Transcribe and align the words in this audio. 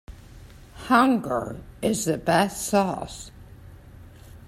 Hunger 0.87 1.61
is 1.83 2.05
the 2.05 2.17
best 2.17 2.65
sauce. 2.65 3.29